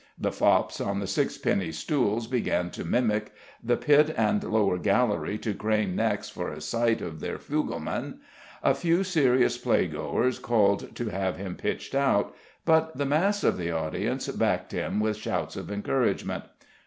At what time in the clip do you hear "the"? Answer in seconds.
0.17-0.31, 0.99-1.05, 3.63-3.77, 12.97-13.05, 13.59-13.69